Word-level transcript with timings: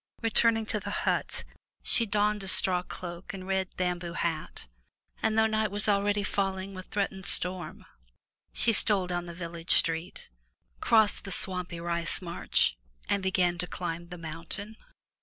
Returning 0.23 0.65
to 0.65 0.79
the 0.79 0.89
hut, 1.05 1.43
she 1.83 2.07
donned 2.07 2.41
a 2.41 2.47
straw 2.47 2.81
cloak 2.81 3.35
and 3.35 3.45
red 3.45 3.67
bamboo 3.77 4.13
hat, 4.13 4.67
and, 5.21 5.37
though 5.37 5.45
night 5.45 5.69
was 5.69 5.87
already 5.87 6.23
falling 6.23 6.73
with 6.73 6.87
threatened 6.87 7.27
storm, 7.27 7.85
she 8.51 8.73
stole 8.73 9.05
down 9.05 9.27
the 9.27 9.33
village 9.35 9.75
street, 9.75 10.31
crossed 10.79 11.23
the 11.23 11.31
swampy 11.31 11.79
rice 11.79 12.19
marsh, 12.19 12.73
and 13.11 13.21
began 13.21 13.59
to 13.59 13.67
climb 13.67 14.07
the 14.07 14.17
mountain. 14.17 14.75